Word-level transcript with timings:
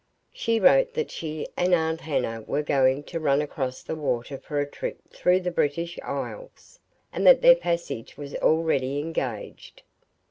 She 0.33 0.59
wrote 0.59 0.95
that 0.95 1.11
she 1.11 1.47
and 1.55 1.75
Aunt 1.75 2.01
Hannah 2.01 2.41
were 2.47 2.63
going 2.63 3.03
to 3.03 3.19
"run 3.19 3.39
across 3.39 3.83
the 3.83 3.93
water 3.95 4.39
for 4.39 4.55
a 4.57 4.61
little 4.61 4.71
trip 4.73 4.99
through 5.11 5.41
the 5.41 5.51
British 5.51 5.99
Isles"; 6.01 6.79
and 7.13 7.27
that 7.27 7.43
their 7.43 7.53
passage 7.55 8.17
was 8.17 8.33
already 8.37 8.97
engaged. 8.97 9.83